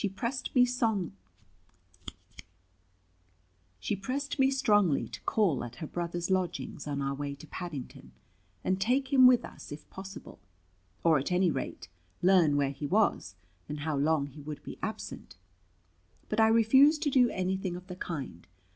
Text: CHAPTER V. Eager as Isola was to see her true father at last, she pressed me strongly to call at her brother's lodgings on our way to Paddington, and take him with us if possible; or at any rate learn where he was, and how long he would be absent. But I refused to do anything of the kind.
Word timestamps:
CHAPTER 0.01 0.51
V. 0.55 0.61
Eager 0.61 0.63
as 0.67 0.71
Isola 0.81 0.93
was 0.95 1.09
to 1.11 1.11
see 1.11 1.25
her 1.27 1.27
true 1.29 1.29
father 1.29 2.05
at 2.07 2.35
last, 2.35 3.81
she 3.81 3.95
pressed 4.33 4.39
me 4.39 4.49
strongly 4.49 5.07
to 5.09 5.21
call 5.25 5.63
at 5.63 5.75
her 5.75 5.85
brother's 5.85 6.31
lodgings 6.31 6.87
on 6.87 7.03
our 7.03 7.13
way 7.13 7.35
to 7.35 7.45
Paddington, 7.45 8.11
and 8.63 8.81
take 8.81 9.13
him 9.13 9.27
with 9.27 9.45
us 9.45 9.71
if 9.71 9.87
possible; 9.91 10.39
or 11.03 11.19
at 11.19 11.31
any 11.31 11.51
rate 11.51 11.87
learn 12.23 12.57
where 12.57 12.71
he 12.71 12.87
was, 12.87 13.35
and 13.69 13.81
how 13.81 13.95
long 13.95 14.25
he 14.25 14.41
would 14.41 14.63
be 14.63 14.79
absent. 14.81 15.37
But 16.29 16.39
I 16.39 16.47
refused 16.47 17.03
to 17.03 17.11
do 17.11 17.29
anything 17.29 17.75
of 17.75 17.85
the 17.85 17.95
kind. 17.95 18.47